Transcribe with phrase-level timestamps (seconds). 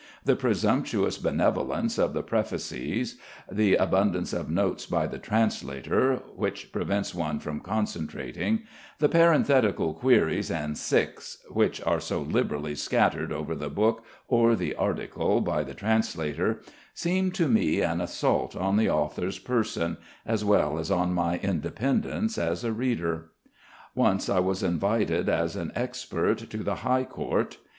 [0.25, 3.17] The presumptuous benevolence of the prefaces,
[3.51, 8.63] the abundance of notes by the translator (which prevents one from concentrating),
[8.97, 14.73] the parenthetical queries and sics, which are so liberally scattered over the book or the
[14.73, 16.63] article by the translator
[16.95, 22.39] seem to me an assault on the author's person, as well as on my independence
[22.39, 23.29] as a reader.
[23.93, 27.59] Once I was invited as an expert to the High Court.